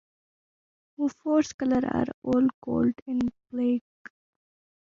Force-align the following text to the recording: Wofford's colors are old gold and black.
Wofford's 0.97 1.53
colors 1.53 1.83
are 1.87 2.07
old 2.23 2.49
gold 2.63 2.95
and 3.05 3.31
black. 3.51 3.83